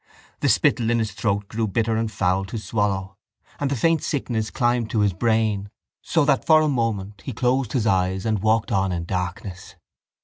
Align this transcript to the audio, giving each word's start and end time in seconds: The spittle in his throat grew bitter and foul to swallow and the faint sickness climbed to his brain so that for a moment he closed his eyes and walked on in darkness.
The 0.39 0.49
spittle 0.49 0.89
in 0.89 0.97
his 0.97 1.11
throat 1.11 1.47
grew 1.47 1.67
bitter 1.67 1.95
and 1.95 2.11
foul 2.11 2.43
to 2.45 2.57
swallow 2.57 3.17
and 3.59 3.69
the 3.69 3.75
faint 3.75 4.01
sickness 4.01 4.49
climbed 4.49 4.89
to 4.89 5.01
his 5.01 5.13
brain 5.13 5.69
so 6.01 6.25
that 6.25 6.43
for 6.43 6.61
a 6.63 6.67
moment 6.67 7.21
he 7.23 7.33
closed 7.33 7.73
his 7.73 7.85
eyes 7.85 8.25
and 8.25 8.39
walked 8.41 8.71
on 8.71 8.91
in 8.91 9.05
darkness. 9.05 9.75